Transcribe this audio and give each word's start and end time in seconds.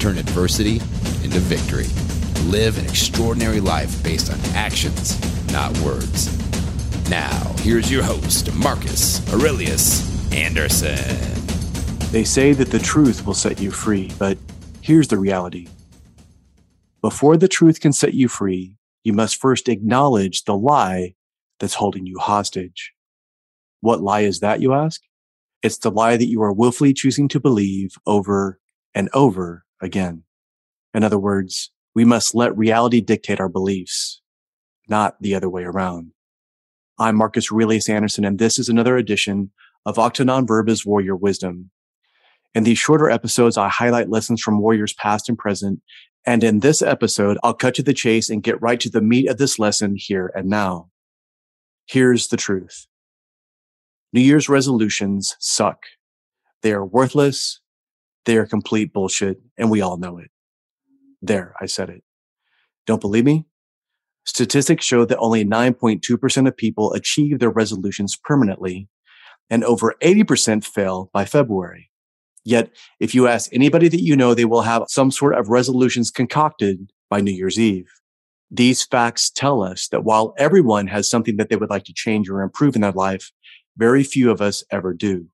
turn 0.00 0.16
adversity 0.16 0.76
into 1.22 1.38
victory. 1.40 1.86
Live 2.50 2.78
an 2.78 2.86
extraordinary 2.86 3.60
life 3.60 4.02
based 4.02 4.32
on 4.32 4.38
actions, 4.54 5.20
not 5.52 5.76
words. 5.80 6.30
Now, 7.10 7.54
here's 7.58 7.92
your 7.92 8.02
host, 8.02 8.54
Marcus 8.54 9.20
Aurelius 9.32 10.32
Anderson. 10.32 11.04
They 12.12 12.24
say 12.24 12.54
that 12.54 12.70
the 12.70 12.78
truth 12.78 13.26
will 13.26 13.34
set 13.34 13.60
you 13.60 13.70
free, 13.70 14.10
but 14.18 14.38
here's 14.80 15.08
the 15.08 15.18
reality. 15.18 15.68
Before 17.02 17.36
the 17.36 17.48
truth 17.48 17.80
can 17.80 17.92
set 17.92 18.14
you 18.14 18.26
free, 18.26 18.76
you 19.04 19.12
must 19.12 19.40
first 19.40 19.68
acknowledge 19.68 20.44
the 20.44 20.56
lie 20.56 21.14
that's 21.58 21.74
holding 21.74 22.06
you 22.06 22.18
hostage. 22.18 22.94
What 23.82 24.00
lie 24.00 24.20
is 24.20 24.40
that, 24.40 24.60
you 24.60 24.72
ask? 24.72 25.02
It's 25.62 25.78
the 25.78 25.90
lie 25.90 26.16
that 26.16 26.26
you 26.26 26.42
are 26.42 26.52
willfully 26.52 26.94
choosing 26.94 27.28
to 27.28 27.40
believe 27.40 27.96
over 28.06 28.58
and 28.94 29.10
over 29.12 29.64
again. 29.80 30.24
In 30.94 31.04
other 31.04 31.18
words, 31.18 31.70
we 31.94 32.04
must 32.04 32.34
let 32.34 32.56
reality 32.56 33.00
dictate 33.00 33.40
our 33.40 33.48
beliefs, 33.48 34.20
not 34.88 35.20
the 35.20 35.34
other 35.34 35.48
way 35.48 35.64
around. 35.64 36.12
I'm 36.98 37.16
Marcus 37.16 37.50
Aurelius 37.50 37.88
Anderson, 37.88 38.24
and 38.24 38.38
this 38.38 38.58
is 38.58 38.68
another 38.68 38.96
edition 38.96 39.50
of 39.86 39.98
Acta 39.98 40.24
Non 40.24 40.46
Verba's 40.46 40.84
Warrior 40.84 41.16
Wisdom. 41.16 41.70
In 42.54 42.64
these 42.64 42.78
shorter 42.78 43.08
episodes, 43.08 43.56
I 43.56 43.68
highlight 43.68 44.10
lessons 44.10 44.42
from 44.42 44.60
warriors 44.60 44.92
past 44.92 45.28
and 45.28 45.38
present. 45.38 45.80
And 46.26 46.44
in 46.44 46.60
this 46.60 46.82
episode, 46.82 47.38
I'll 47.42 47.54
cut 47.54 47.74
to 47.76 47.82
the 47.82 47.94
chase 47.94 48.28
and 48.28 48.42
get 48.42 48.60
right 48.60 48.78
to 48.80 48.90
the 48.90 49.00
meat 49.00 49.28
of 49.28 49.38
this 49.38 49.58
lesson 49.58 49.94
here 49.96 50.30
and 50.34 50.48
now. 50.48 50.90
Here's 51.86 52.28
the 52.28 52.36
truth. 52.36 52.86
New 54.12 54.20
Year's 54.20 54.48
resolutions 54.48 55.36
suck. 55.38 55.84
They 56.62 56.72
are 56.72 56.84
worthless. 56.84 57.60
They 58.26 58.36
are 58.36 58.46
complete 58.46 58.92
bullshit. 58.92 59.40
And 59.56 59.70
we 59.70 59.80
all 59.80 59.96
know 59.96 60.18
it. 60.18 60.30
There, 61.22 61.54
I 61.60 61.66
said 61.66 61.90
it. 61.90 62.02
Don't 62.86 63.00
believe 63.00 63.24
me? 63.24 63.46
Statistics 64.24 64.84
show 64.84 65.04
that 65.04 65.18
only 65.18 65.44
9.2% 65.44 66.48
of 66.48 66.56
people 66.56 66.92
achieve 66.92 67.38
their 67.38 67.50
resolutions 67.50 68.16
permanently 68.22 68.88
and 69.48 69.64
over 69.64 69.94
80% 70.02 70.64
fail 70.64 71.10
by 71.12 71.24
February. 71.24 71.90
Yet, 72.44 72.70
if 73.00 73.14
you 73.14 73.26
ask 73.26 73.52
anybody 73.52 73.88
that 73.88 74.02
you 74.02 74.16
know, 74.16 74.34
they 74.34 74.44
will 74.44 74.62
have 74.62 74.84
some 74.88 75.10
sort 75.10 75.34
of 75.34 75.48
resolutions 75.48 76.10
concocted 76.10 76.92
by 77.10 77.20
New 77.20 77.32
Year's 77.32 77.58
Eve. 77.58 77.90
These 78.50 78.84
facts 78.84 79.30
tell 79.30 79.62
us 79.62 79.88
that 79.88 80.04
while 80.04 80.34
everyone 80.38 80.86
has 80.86 81.08
something 81.08 81.36
that 81.36 81.48
they 81.48 81.56
would 81.56 81.70
like 81.70 81.84
to 81.84 81.94
change 81.94 82.28
or 82.28 82.42
improve 82.42 82.74
in 82.74 82.82
their 82.82 82.92
life, 82.92 83.30
very 83.76 84.02
few 84.02 84.30
of 84.30 84.40
us 84.40 84.64
ever 84.70 84.94
do. 84.94 85.26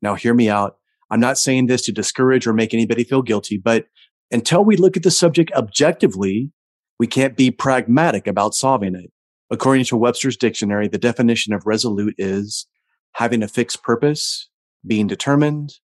Now, 0.00 0.14
hear 0.14 0.34
me 0.34 0.48
out. 0.48 0.76
I'm 1.10 1.20
not 1.20 1.38
saying 1.38 1.66
this 1.66 1.82
to 1.82 1.92
discourage 1.92 2.46
or 2.46 2.52
make 2.52 2.74
anybody 2.74 3.04
feel 3.04 3.22
guilty, 3.22 3.58
but 3.58 3.86
until 4.30 4.64
we 4.64 4.76
look 4.76 4.96
at 4.96 5.02
the 5.02 5.10
subject 5.10 5.52
objectively, 5.52 6.50
we 6.98 7.06
can't 7.06 7.36
be 7.36 7.50
pragmatic 7.50 8.26
about 8.26 8.54
solving 8.54 8.94
it. 8.94 9.10
According 9.50 9.84
to 9.86 9.96
Webster's 9.96 10.36
dictionary, 10.36 10.88
the 10.88 10.98
definition 10.98 11.52
of 11.52 11.66
resolute 11.66 12.14
is 12.18 12.66
having 13.12 13.42
a 13.42 13.48
fixed 13.48 13.82
purpose, 13.82 14.48
being 14.84 15.06
determined, 15.06 15.74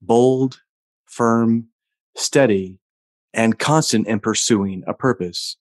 bold, 0.00 0.60
firm, 1.06 1.68
steady, 2.16 2.78
and 3.34 3.58
constant 3.58 4.06
in 4.06 4.20
pursuing 4.20 4.84
a 4.86 4.94
purpose. 4.94 5.56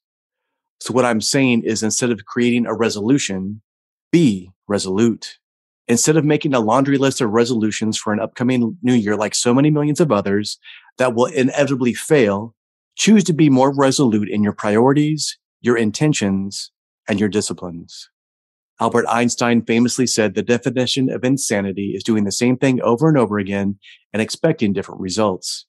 So 0.80 0.94
what 0.94 1.06
I'm 1.06 1.22
saying 1.22 1.64
is 1.64 1.84
instead 1.84 2.12
of 2.12 2.26
creating 2.26 2.66
a 2.66 2.74
resolution, 2.74 3.62
be 4.12 4.52
resolute. 4.68 5.38
Instead 5.88 6.16
of 6.16 6.24
making 6.24 6.54
a 6.54 6.60
laundry 6.60 6.98
list 6.98 7.22
of 7.22 7.32
resolutions 7.32 7.98
for 7.98 8.14
an 8.14 8.20
upcoming 8.20 8.78
new 8.82 8.94
year, 8.94 9.16
like 9.16 9.36
so 9.36 9.54
many 9.54 9.70
millions 9.70 10.00
of 10.00 10.12
others 10.12 10.58
that 10.98 11.16
will 11.16 11.26
inevitably 11.26 11.94
fail, 11.94 12.56
choose 12.96 13.24
to 13.24 13.34
be 13.34 13.50
more 13.50 13.74
resolute 13.74 14.30
in 14.30 14.44
your 14.44 14.54
priorities, 14.54 15.38
your 15.62 15.78
intentions, 15.78 16.72
and 17.08 17.20
your 17.20 17.30
disciplines. 17.30 18.10
Albert 18.80 19.06
Einstein 19.08 19.64
famously 19.64 20.08
said 20.08 20.34
the 20.34 20.42
definition 20.42 21.10
of 21.10 21.24
insanity 21.24 21.94
is 21.96 22.04
doing 22.04 22.24
the 22.24 22.32
same 22.32 22.58
thing 22.58 22.82
over 22.82 23.08
and 23.08 23.18
over 23.18 23.38
again 23.38 23.78
and 24.12 24.22
expecting 24.22 24.74
different 24.74 25.02
results. 25.02 25.68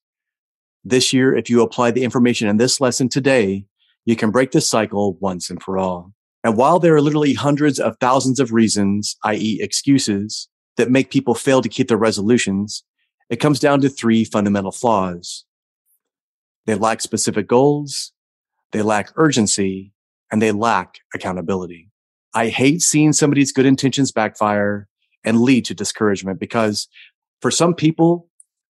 This 0.85 1.13
year, 1.13 1.35
if 1.35 1.51
you 1.51 1.63
apply 1.63 1.91
the 1.91 2.05
information 2.05 2.49
in 2.49 2.57
this 2.57 2.81
lesson 2.81 3.09
today, 3.09 3.67
you 4.05 4.17
can 4.17 4.31
break 4.31 4.51
this 4.51 4.69
cycle 4.69 5.15
once 5.21 5.51
and 5.51 5.63
for 5.63 5.79
all. 5.79 6.13
And 6.45 6.57
while 6.57 6.79
there 6.79 6.95
are 6.95 7.01
literally 7.01 7.35
hundreds 7.35 7.79
of 7.79 7.97
thousands 8.01 8.41
of 8.41 8.53
reasons, 8.53 9.17
i.e. 9.25 9.59
excuses, 9.61 10.49
that 10.77 10.91
make 10.91 11.11
people 11.11 11.35
fail 11.35 11.63
to 11.63 11.69
keep 11.69 11.89
their 11.89 11.97
resolutions, 11.97 12.85
it 13.29 13.37
comes 13.37 13.61
down 13.61 13.81
to 13.83 13.89
three 13.89 14.25
fundamental 14.25 14.73
flaws. 14.73 15.45
They 16.67 16.75
lack 16.75 17.01
specific 17.01 17.47
goals, 17.47 18.13
they 18.73 18.83
lack 18.83 19.13
urgency, 19.17 19.93
and 20.31 20.41
they 20.41 20.53
lack 20.53 20.99
accountability. 21.15 21.91
I 22.35 22.49
hate 22.49 22.81
seeing 22.81 23.13
somebody's 23.13 23.53
good 23.53 23.67
intentions 23.67 24.13
backfire 24.13 24.89
and 25.25 25.43
lead 25.43 25.67
to 25.67 25.75
discouragement 25.75 26.41
because 26.41 26.89
for 27.41 27.51
some 27.51 27.75
people, 27.75 28.29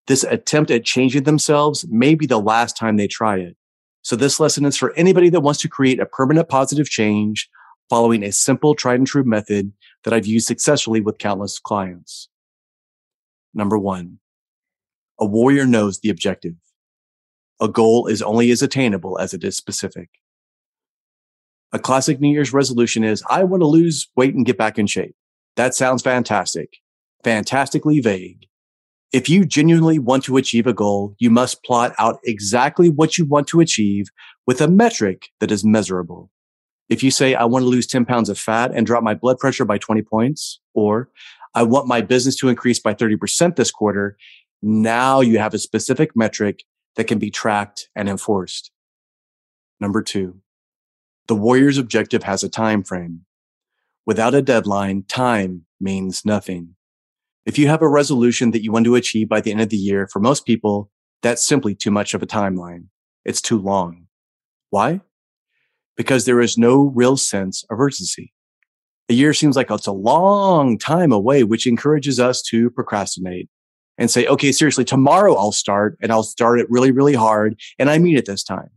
this 0.09 0.25
attempt 0.25 0.71
at 0.71 0.85
changing 0.85 1.23
themselves 1.23 1.87
may 1.89 2.15
be 2.15 2.27
the 2.27 2.41
last 2.41 2.77
time 2.77 2.97
they 2.97 3.07
try 3.07 3.39
it. 3.39 3.57
So 4.03 4.17
this 4.17 4.41
lesson 4.41 4.65
is 4.65 4.77
for 4.77 4.93
anybody 4.95 5.29
that 5.31 5.41
wants 5.41 5.61
to 5.61 5.69
create 5.69 6.01
a 6.01 6.07
permanent 6.07 6.49
positive 6.49 6.89
change 6.89 7.49
following 7.93 8.23
a 8.23 8.33
simple 8.33 8.75
tried 8.75 8.95
and 8.95 9.07
true 9.07 9.23
method 9.23 9.71
that 10.03 10.15
I've 10.15 10.25
used 10.25 10.47
successfully 10.47 11.03
with 11.03 11.19
countless 11.19 11.59
clients. 11.59 12.31
Number 13.53 13.79
one, 13.79 14.17
a 15.21 15.27
warrior 15.27 15.67
knows 15.67 16.01
the 16.01 16.09
objective. 16.09 16.55
A 17.61 17.69
goal 17.69 18.07
is 18.07 18.23
only 18.23 18.51
as 18.51 18.63
attainable 18.63 19.19
as 19.19 19.35
it 19.35 19.45
is 19.45 19.59
specific. 19.59 20.09
A 21.75 21.79
classic 21.79 22.19
New 22.19 22.33
Year's 22.33 22.55
resolution 22.55 23.05
is, 23.05 23.23
I 23.29 23.45
want 23.45 23.61
to 23.61 23.67
lose 23.67 24.09
weight 24.17 24.35
and 24.35 24.47
get 24.47 24.57
back 24.57 24.79
in 24.79 24.87
shape. 24.87 25.15
That 25.57 25.75
sounds 25.75 26.01
fantastic, 26.01 26.79
fantastically 27.23 28.01
vague. 28.01 28.47
If 29.13 29.29
you 29.29 29.45
genuinely 29.45 29.99
want 29.99 30.25
to 30.25 30.39
achieve 30.39 30.67
a 30.67 30.73
goal, 30.73 31.15
you 31.19 31.29
must 31.29 31.63
plot 31.63 31.93
out 31.99 32.21
exactly 32.25 32.89
what 32.89 33.19
you 33.19 33.27
want 33.27 33.49
to 33.49 33.61
achieve 33.61 34.07
with 34.47 34.63
a 34.63 34.67
metric 34.67 35.29
that 35.41 35.51
is 35.51 35.63
measurable. 35.63 36.31
If 36.89 37.03
you 37.03 37.11
say, 37.11 37.35
I 37.35 37.45
want 37.45 37.63
to 37.63 37.69
lose 37.69 37.87
10 37.87 38.05
pounds 38.05 38.29
of 38.29 38.39
fat 38.39 38.73
and 38.75 38.87
drop 38.87 39.03
my 39.03 39.15
blood 39.15 39.39
pressure 39.39 39.65
by 39.65 39.79
20 39.79 40.03
points, 40.03 40.61
or 40.75 41.09
I 41.55 41.63
want 41.63 41.87
my 41.87 42.01
business 42.01 42.37
to 42.37 42.49
increase 42.49 42.79
by 42.79 42.95
30% 42.95 43.57
this 43.57 43.71
quarter, 43.71 44.17
now 44.63 45.21
you 45.21 45.39
have 45.39 45.55
a 45.55 45.59
specific 45.59 46.15
metric 46.15 46.65
that 46.97 47.05
can 47.05 47.19
be 47.19 47.31
tracked 47.31 47.89
and 47.97 48.09
enforced. 48.09 48.71
Number 49.81 50.03
two, 50.03 50.41
the 51.29 51.35
warrior's 51.35 51.79
objective 51.79 52.25
has 52.25 52.43
a 52.43 52.49
time 52.49 52.83
frame. 52.83 53.23
Without 54.07 54.35
a 54.35 54.43
deadline, 54.43 55.05
time 55.05 55.65
means 55.81 56.25
nothing. 56.25 56.75
If 57.45 57.59
you 57.59 57.69
have 57.69 57.83
a 57.83 57.89
resolution 57.89 58.53
that 58.53 58.63
you 58.63 58.71
want 58.71 58.85
to 58.85 58.95
achieve 58.95 59.29
by 59.29 59.41
the 59.41 59.51
end 59.51 59.61
of 59.61 59.71
the 59.71 59.77
year, 59.77 60.07
for 60.07 60.21
most 60.21 60.47
people, 60.47 60.91
that's 61.23 61.45
simply 61.45 61.75
too 61.75 61.91
much 61.91 62.15
of 62.15 62.23
a 62.23 62.27
timeline. 62.27 62.87
It's 63.25 63.41
too 63.41 63.59
long. 63.59 64.07
Why? 64.71 65.01
Because 65.97 66.25
there 66.25 66.41
is 66.41 66.59
no 66.59 66.93
real 66.95 67.17
sense 67.17 67.65
of 67.71 67.81
urgency. 67.81 68.33
A 69.09 69.15
year 69.15 69.35
seems 69.35 69.57
like 69.57 69.71
it's 69.71 69.87
a 69.87 69.93
long 69.93 70.79
time 70.79 71.13
away, 71.13 71.45
which 71.45 71.67
encourages 71.67 72.19
us 72.19 72.43
to 72.43 72.71
procrastinate 72.71 73.49
and 73.99 74.11
say, 74.11 74.27
okay, 74.27 74.53
seriously, 74.53 74.85
tomorrow 74.85 75.35
I'll 75.35 75.53
start 75.53 75.99
and 76.01 76.11
I'll 76.11 76.23
start 76.23 76.61
it 76.61 76.71
really, 76.71 76.93
really 76.93 77.15
hard. 77.15 77.61
And 77.79 77.91
I 77.91 77.99
mean 77.99 78.17
it 78.17 78.27
this 78.27 78.43
time. 78.43 78.71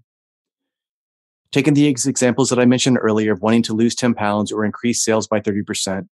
Taking 1.52 1.74
the 1.74 1.88
examples 1.88 2.50
that 2.50 2.60
I 2.60 2.66
mentioned 2.66 2.98
earlier 3.00 3.32
of 3.32 3.42
wanting 3.42 3.64
to 3.64 3.74
lose 3.74 3.96
10 3.96 4.14
pounds 4.14 4.52
or 4.52 4.66
increase 4.66 5.04
sales 5.04 5.28
by 5.28 5.40
30%, 5.40 6.08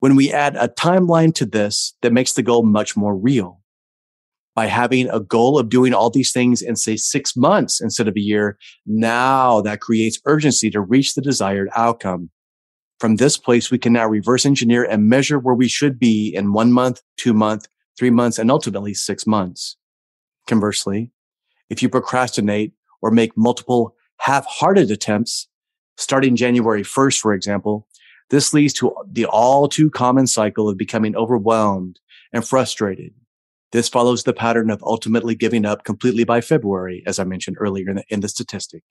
when 0.00 0.16
we 0.16 0.32
add 0.32 0.56
a 0.56 0.68
timeline 0.68 1.34
to 1.34 1.46
this 1.46 1.94
that 2.02 2.12
makes 2.12 2.32
the 2.32 2.42
goal 2.42 2.64
much 2.64 2.96
more 2.96 3.14
real, 3.14 3.61
by 4.54 4.66
having 4.66 5.08
a 5.08 5.20
goal 5.20 5.58
of 5.58 5.68
doing 5.68 5.94
all 5.94 6.10
these 6.10 6.32
things 6.32 6.60
in 6.62 6.76
say 6.76 6.96
six 6.96 7.36
months 7.36 7.80
instead 7.80 8.08
of 8.08 8.16
a 8.16 8.20
year. 8.20 8.58
Now 8.86 9.60
that 9.62 9.80
creates 9.80 10.20
urgency 10.26 10.70
to 10.70 10.80
reach 10.80 11.14
the 11.14 11.22
desired 11.22 11.70
outcome. 11.74 12.30
From 13.00 13.16
this 13.16 13.36
place, 13.36 13.70
we 13.70 13.78
can 13.78 13.94
now 13.94 14.06
reverse 14.06 14.46
engineer 14.46 14.84
and 14.84 15.08
measure 15.08 15.38
where 15.38 15.54
we 15.54 15.68
should 15.68 15.98
be 15.98 16.32
in 16.34 16.52
one 16.52 16.70
month, 16.72 17.02
two 17.16 17.34
month, 17.34 17.66
three 17.98 18.10
months, 18.10 18.38
and 18.38 18.50
ultimately 18.50 18.94
six 18.94 19.26
months. 19.26 19.76
Conversely, 20.46 21.10
If 21.68 21.82
you 21.82 21.88
procrastinate 21.88 22.74
or 23.00 23.10
make 23.10 23.36
multiple 23.36 23.96
half-hearted 24.18 24.90
attempts, 24.90 25.48
starting 25.96 26.36
January 26.36 26.82
1st, 26.82 27.18
for 27.18 27.32
example, 27.32 27.88
this 28.30 28.52
leads 28.52 28.74
to 28.74 28.94
the 29.10 29.24
all 29.26 29.68
too 29.68 29.90
common 29.90 30.26
cycle 30.26 30.68
of 30.68 30.76
becoming 30.76 31.16
overwhelmed 31.16 31.98
and 32.32 32.46
frustrated. 32.46 33.14
This 33.72 33.88
follows 33.88 34.24
the 34.24 34.34
pattern 34.34 34.70
of 34.70 34.82
ultimately 34.82 35.34
giving 35.34 35.64
up 35.64 35.84
completely 35.84 36.24
by 36.24 36.42
February, 36.42 37.02
as 37.06 37.18
I 37.18 37.24
mentioned 37.24 37.56
earlier 37.58 37.88
in 37.88 37.96
the, 37.96 38.04
in 38.08 38.20
the 38.20 38.28
statistic. 38.28 38.82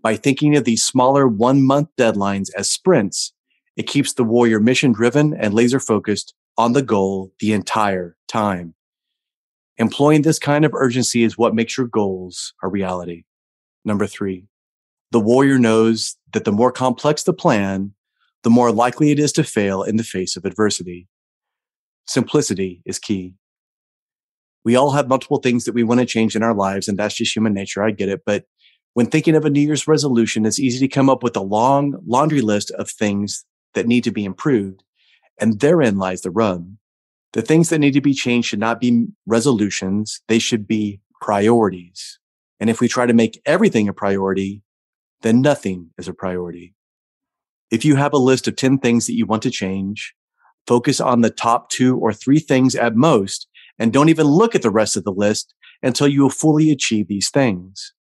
By 0.00 0.16
thinking 0.16 0.56
of 0.56 0.64
these 0.64 0.84
smaller 0.84 1.26
one 1.26 1.64
month 1.64 1.88
deadlines 1.98 2.48
as 2.56 2.70
sprints, 2.70 3.32
it 3.76 3.88
keeps 3.88 4.12
the 4.12 4.24
warrior 4.24 4.60
mission 4.60 4.92
driven 4.92 5.34
and 5.34 5.52
laser 5.52 5.80
focused 5.80 6.34
on 6.56 6.72
the 6.72 6.82
goal 6.82 7.32
the 7.40 7.52
entire 7.52 8.16
time. 8.28 8.74
Employing 9.78 10.22
this 10.22 10.38
kind 10.38 10.64
of 10.64 10.74
urgency 10.74 11.24
is 11.24 11.38
what 11.38 11.54
makes 11.54 11.76
your 11.76 11.86
goals 11.86 12.54
a 12.62 12.68
reality. 12.68 13.24
Number 13.84 14.06
three, 14.06 14.46
the 15.10 15.20
warrior 15.20 15.58
knows 15.58 16.16
that 16.32 16.44
the 16.44 16.52
more 16.52 16.70
complex 16.70 17.22
the 17.24 17.32
plan, 17.32 17.94
the 18.44 18.50
more 18.50 18.70
likely 18.70 19.10
it 19.10 19.18
is 19.18 19.32
to 19.32 19.42
fail 19.42 19.82
in 19.82 19.96
the 19.96 20.04
face 20.04 20.36
of 20.36 20.44
adversity. 20.44 21.08
Simplicity 22.06 22.82
is 22.84 22.98
key. 22.98 23.34
We 24.64 24.76
all 24.76 24.90
have 24.92 25.08
multiple 25.08 25.38
things 25.38 25.64
that 25.64 25.74
we 25.74 25.82
want 25.82 26.00
to 26.00 26.06
change 26.06 26.36
in 26.36 26.42
our 26.42 26.54
lives, 26.54 26.88
and 26.88 26.98
that's 26.98 27.14
just 27.14 27.34
human 27.34 27.54
nature. 27.54 27.82
I 27.82 27.90
get 27.90 28.08
it. 28.08 28.22
But 28.26 28.44
when 28.94 29.06
thinking 29.06 29.36
of 29.36 29.44
a 29.44 29.50
New 29.50 29.60
Year's 29.60 29.88
resolution, 29.88 30.44
it's 30.44 30.58
easy 30.58 30.86
to 30.86 30.92
come 30.92 31.08
up 31.08 31.22
with 31.22 31.36
a 31.36 31.42
long 31.42 31.96
laundry 32.06 32.40
list 32.40 32.70
of 32.72 32.90
things 32.90 33.44
that 33.74 33.86
need 33.86 34.04
to 34.04 34.10
be 34.10 34.24
improved. 34.24 34.82
And 35.38 35.60
therein 35.60 35.96
lies 35.96 36.22
the 36.22 36.30
rub. 36.30 36.74
The 37.32 37.42
things 37.42 37.68
that 37.68 37.78
need 37.78 37.92
to 37.92 38.00
be 38.00 38.12
changed 38.12 38.48
should 38.48 38.58
not 38.58 38.80
be 38.80 39.06
resolutions. 39.26 40.20
They 40.28 40.40
should 40.40 40.66
be 40.66 41.00
priorities. 41.20 42.18
And 42.58 42.68
if 42.68 42.80
we 42.80 42.88
try 42.88 43.06
to 43.06 43.14
make 43.14 43.40
everything 43.46 43.88
a 43.88 43.92
priority, 43.92 44.62
then 45.22 45.40
nothing 45.40 45.90
is 45.96 46.08
a 46.08 46.14
priority. 46.14 46.74
If 47.70 47.84
you 47.84 47.96
have 47.96 48.12
a 48.12 48.18
list 48.18 48.48
of 48.48 48.56
10 48.56 48.78
things 48.78 49.06
that 49.06 49.14
you 49.14 49.26
want 49.26 49.42
to 49.44 49.50
change, 49.50 50.14
focus 50.66 51.00
on 51.00 51.20
the 51.20 51.30
top 51.30 51.70
two 51.70 51.96
or 51.96 52.12
three 52.12 52.40
things 52.40 52.74
at 52.74 52.96
most, 52.96 53.46
and 53.80 53.92
don't 53.92 54.10
even 54.10 54.26
look 54.26 54.54
at 54.54 54.62
the 54.62 54.70
rest 54.70 54.96
of 54.96 55.04
the 55.04 55.10
list 55.10 55.54
until 55.82 56.06
you 56.06 56.28
fully 56.28 56.70
achieve 56.70 57.08
these 57.08 57.30
things. 57.30 57.94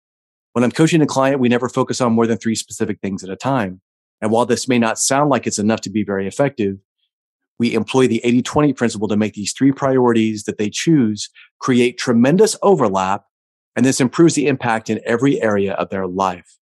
When 0.52 0.64
I'm 0.64 0.72
coaching 0.72 1.02
a 1.02 1.08
client, 1.08 1.40
we 1.40 1.48
never 1.48 1.70
focus 1.70 2.02
on 2.02 2.14
more 2.14 2.28
than 2.28 2.38
three 2.38 2.56
specific 2.56 3.00
things 3.02 3.24
at 3.24 3.30
a 3.30 3.36
time. 3.36 3.81
And 4.22 4.30
while 4.30 4.46
this 4.46 4.68
may 4.68 4.78
not 4.78 5.00
sound 5.00 5.30
like 5.30 5.48
it's 5.48 5.58
enough 5.58 5.80
to 5.81 5.90
be 5.90 6.04
very 6.04 6.28
effective, 6.28 6.76
we 7.58 7.74
employ 7.74 8.08
the 8.08 8.22
80 8.26 8.42
20 8.42 8.74
principle 8.74 9.08
to 9.08 9.18
make 9.18 9.34
these 9.34 9.54
three 9.54 9.72
priorities 9.72 10.44
that 10.44 10.58
they 10.58 10.70
choose 10.70 11.30
create 11.60 11.98
tremendous 11.98 12.58
overlap. 12.62 13.24
And 13.76 13.86
this 13.86 14.02
improves 14.02 14.36
the 14.36 14.48
impact 14.48 14.90
in 14.90 15.00
every 15.06 15.42
area 15.42 15.74
of 15.74 15.90
their 15.90 16.08
life. 16.08 16.58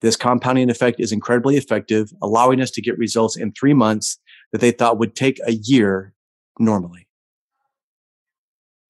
This 0.00 0.16
compounding 0.16 0.70
effect 0.70 1.00
is 1.00 1.12
incredibly 1.12 1.56
effective, 1.56 2.12
allowing 2.22 2.62
us 2.62 2.70
to 2.72 2.80
get 2.80 2.96
results 2.96 3.36
in 3.36 3.52
three 3.52 3.74
months 3.74 4.18
that 4.52 4.60
they 4.60 4.70
thought 4.70 4.98
would 4.98 5.14
take 5.14 5.40
a 5.46 5.52
year 5.52 6.14
normally. 6.58 7.07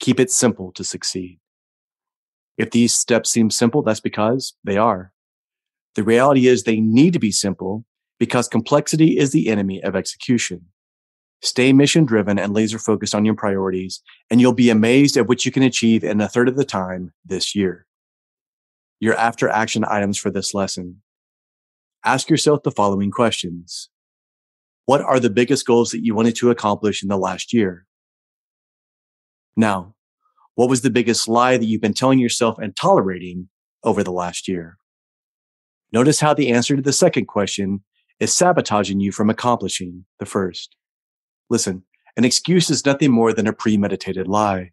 Keep 0.01 0.21
it 0.21 0.31
simple 0.31 0.73
to 0.73 0.85
succeed. 0.85 1.39
If 2.57 2.71
these 2.71 2.95
steps 2.95 3.31
seem 3.31 3.51
simple, 3.51 3.83
that's 3.83 4.01
because 4.01 4.55
they 4.65 4.77
are. 4.77 5.13
The 5.95 6.03
reality 6.03 6.47
is 6.47 6.63
they 6.63 6.81
need 6.81 7.13
to 7.13 7.19
be 7.19 7.33
simple 7.33 7.85
because 8.19 8.49
complexity 8.49 9.19
is 9.19 9.33
the 9.33 9.49
enemy 9.49 9.83
of 9.83 9.95
execution. 9.95 10.67
Stay 11.41 11.73
mission 11.73 12.05
driven 12.05 12.39
and 12.39 12.53
laser 12.53 12.79
focused 12.79 13.15
on 13.15 13.25
your 13.25 13.35
priorities, 13.35 14.03
and 14.29 14.41
you'll 14.41 14.53
be 14.53 14.71
amazed 14.71 15.17
at 15.17 15.29
what 15.29 15.47
you 15.47 15.53
can 15.53 15.63
achieve 15.63 16.03
in 16.03 16.21
a 16.21 16.29
third 16.29 16.49
of 16.49 16.57
the 16.57 16.65
time 16.65 17.13
this 17.25 17.55
year 17.55 17.87
your 19.01 19.15
after 19.15 19.49
action 19.49 19.85
items 19.87 20.19
for 20.19 20.31
this 20.31 20.55
lesson. 20.55 21.03
Ask 22.05 22.31
yourself 22.31 22.63
the 22.63 22.71
following 22.71 23.11
questions. 23.11 23.91
What 24.87 25.01
are 25.01 25.21
the 25.21 25.31
biggest 25.31 25.67
goals 25.67 25.91
that 25.91 26.05
you 26.05 26.15
wanted 26.15 26.37
to 26.37 26.51
accomplish 26.51 27.03
in 27.03 27.09
the 27.09 27.19
last 27.19 27.53
year? 27.53 27.87
Now, 29.59 29.97
what 30.55 30.71
was 30.71 30.83
the 30.83 30.91
biggest 30.91 31.27
lie 31.27 31.57
that 31.57 31.65
you've 31.65 31.81
been 31.81 31.93
telling 31.93 32.21
yourself 32.21 32.59
and 32.59 32.77
tolerating 32.77 33.49
over 33.83 34.05
the 34.05 34.13
last 34.13 34.47
year? 34.47 34.79
Notice 35.93 36.21
how 36.21 36.33
the 36.33 36.53
answer 36.53 36.77
to 36.77 36.83
the 36.83 36.93
second 36.93 37.27
question 37.27 37.83
is 38.21 38.33
sabotaging 38.33 39.01
you 39.01 39.11
from 39.11 39.29
accomplishing 39.29 40.05
the 40.21 40.27
first. 40.27 40.77
Listen, 41.51 41.83
an 42.17 42.25
excuse 42.25 42.71
is 42.71 42.87
nothing 42.87 43.11
more 43.11 43.33
than 43.33 43.49
a 43.49 43.53
premeditated 43.53 44.29
lie. 44.29 44.71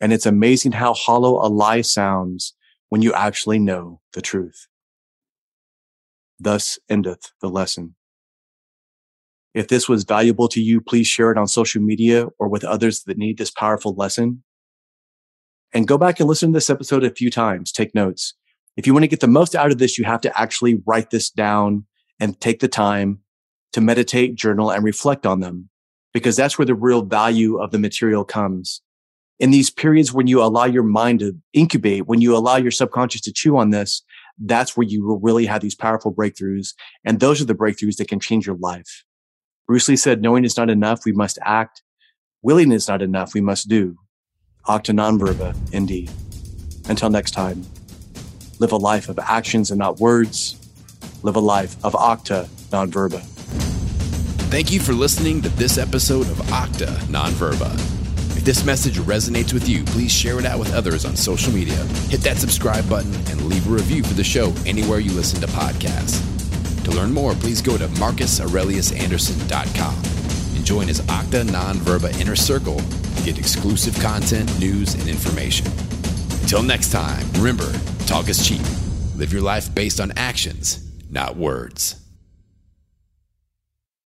And 0.00 0.12
it's 0.12 0.26
amazing 0.26 0.72
how 0.72 0.94
hollow 0.94 1.44
a 1.44 1.48
lie 1.48 1.80
sounds 1.80 2.54
when 2.90 3.02
you 3.02 3.12
actually 3.12 3.58
know 3.58 4.00
the 4.12 4.22
truth. 4.22 4.68
Thus 6.38 6.78
endeth 6.88 7.32
the 7.40 7.48
lesson. 7.48 7.96
If 9.54 9.68
this 9.68 9.88
was 9.88 10.04
valuable 10.04 10.48
to 10.48 10.60
you, 10.60 10.80
please 10.80 11.06
share 11.06 11.30
it 11.30 11.38
on 11.38 11.46
social 11.46 11.80
media 11.80 12.26
or 12.38 12.48
with 12.48 12.64
others 12.64 13.04
that 13.04 13.18
need 13.18 13.38
this 13.38 13.50
powerful 13.50 13.94
lesson. 13.94 14.42
And 15.72 15.88
go 15.88 15.98
back 15.98 16.20
and 16.20 16.28
listen 16.28 16.50
to 16.50 16.56
this 16.56 16.70
episode 16.70 17.04
a 17.04 17.10
few 17.10 17.30
times. 17.30 17.72
Take 17.72 17.94
notes. 17.94 18.34
If 18.76 18.86
you 18.86 18.92
want 18.92 19.04
to 19.04 19.08
get 19.08 19.20
the 19.20 19.28
most 19.28 19.54
out 19.54 19.70
of 19.70 19.78
this, 19.78 19.98
you 19.98 20.04
have 20.04 20.20
to 20.22 20.38
actually 20.40 20.82
write 20.86 21.10
this 21.10 21.30
down 21.30 21.86
and 22.20 22.40
take 22.40 22.60
the 22.60 22.68
time 22.68 23.20
to 23.72 23.80
meditate, 23.80 24.34
journal, 24.34 24.70
and 24.70 24.84
reflect 24.84 25.26
on 25.26 25.40
them 25.40 25.68
because 26.12 26.36
that's 26.36 26.58
where 26.58 26.66
the 26.66 26.74
real 26.74 27.02
value 27.02 27.58
of 27.58 27.70
the 27.70 27.78
material 27.78 28.24
comes 28.24 28.82
in 29.38 29.50
these 29.50 29.70
periods 29.70 30.12
when 30.12 30.26
you 30.26 30.42
allow 30.42 30.64
your 30.64 30.82
mind 30.82 31.20
to 31.20 31.36
incubate, 31.52 32.06
when 32.06 32.20
you 32.20 32.36
allow 32.36 32.56
your 32.56 32.70
subconscious 32.70 33.20
to 33.22 33.32
chew 33.32 33.56
on 33.56 33.70
this, 33.70 34.02
that's 34.38 34.76
where 34.76 34.86
you 34.86 35.04
will 35.04 35.20
really 35.20 35.46
have 35.46 35.60
these 35.60 35.74
powerful 35.74 36.14
breakthroughs. 36.14 36.74
And 37.04 37.20
those 37.20 37.40
are 37.40 37.44
the 37.44 37.54
breakthroughs 37.54 37.96
that 37.96 38.08
can 38.08 38.20
change 38.20 38.46
your 38.46 38.56
life. 38.56 39.04
Bruce 39.66 39.88
Lee 39.88 39.96
said, 39.96 40.20
knowing 40.20 40.44
is 40.44 40.56
not 40.56 40.68
enough. 40.68 41.04
We 41.04 41.12
must 41.12 41.38
act. 41.42 41.82
Willing 42.42 42.72
is 42.72 42.86
not 42.86 43.00
enough. 43.00 43.32
We 43.34 43.40
must 43.40 43.68
do. 43.68 43.96
Acta 44.68 44.92
non 44.92 45.18
verba, 45.18 45.54
indeed. 45.72 46.10
Until 46.88 47.10
next 47.10 47.30
time, 47.30 47.64
live 48.58 48.72
a 48.72 48.76
life 48.76 49.08
of 49.08 49.18
actions 49.18 49.70
and 49.70 49.78
not 49.78 50.00
words. 50.00 50.56
Live 51.22 51.36
a 51.36 51.40
life 51.40 51.82
of 51.84 51.96
acta 51.98 52.48
non 52.70 52.90
verba. 52.90 53.20
Thank 54.50 54.70
you 54.70 54.78
for 54.78 54.92
listening 54.92 55.42
to 55.42 55.48
this 55.48 55.78
episode 55.78 56.28
of 56.28 56.52
Acta 56.52 56.96
Non 57.10 57.32
Verba. 57.32 57.72
If 58.36 58.44
this 58.44 58.64
message 58.64 58.98
resonates 58.98 59.52
with 59.52 59.68
you, 59.68 59.82
please 59.82 60.12
share 60.12 60.38
it 60.38 60.44
out 60.46 60.60
with 60.60 60.72
others 60.72 61.04
on 61.04 61.16
social 61.16 61.52
media. 61.52 61.82
Hit 62.08 62.20
that 62.20 62.36
subscribe 62.36 62.88
button 62.88 63.12
and 63.12 63.46
leave 63.46 63.66
a 63.66 63.70
review 63.70 64.04
for 64.04 64.14
the 64.14 64.22
show 64.22 64.54
anywhere 64.64 65.00
you 65.00 65.10
listen 65.10 65.40
to 65.40 65.48
podcasts. 65.48 66.33
To 66.84 66.90
learn 66.90 67.12
more, 67.12 67.34
please 67.34 67.60
go 67.62 67.76
to 67.76 67.86
marcusaureliusanderson.com 67.88 69.94
and 70.56 70.64
join 70.64 70.88
his 70.88 71.00
Acta 71.08 71.44
Nonverba 71.44 72.18
Inner 72.20 72.36
Circle 72.36 72.78
to 72.78 73.22
get 73.24 73.38
exclusive 73.38 73.98
content, 74.00 74.58
news, 74.60 74.94
and 74.94 75.08
information. 75.08 75.66
Until 76.42 76.62
next 76.62 76.92
time, 76.92 77.26
remember 77.32 77.72
talk 78.06 78.28
is 78.28 78.46
cheap. 78.46 78.62
Live 79.16 79.32
your 79.32 79.42
life 79.42 79.74
based 79.74 80.00
on 80.00 80.12
actions, 80.16 80.80
not 81.10 81.36
words. 81.36 82.03